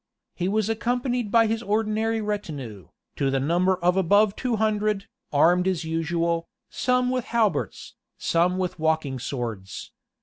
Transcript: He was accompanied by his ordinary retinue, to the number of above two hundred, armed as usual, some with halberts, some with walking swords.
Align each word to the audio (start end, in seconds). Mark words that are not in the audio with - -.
He 0.33 0.47
was 0.47 0.67
accompanied 0.67 1.29
by 1.29 1.45
his 1.45 1.61
ordinary 1.61 2.21
retinue, 2.21 2.87
to 3.17 3.29
the 3.29 3.39
number 3.39 3.75
of 3.75 3.95
above 3.97 4.35
two 4.35 4.55
hundred, 4.55 5.05
armed 5.31 5.67
as 5.67 5.83
usual, 5.85 6.47
some 6.71 7.11
with 7.11 7.25
halberts, 7.25 7.93
some 8.17 8.57
with 8.57 8.79
walking 8.79 9.19
swords. 9.19 9.91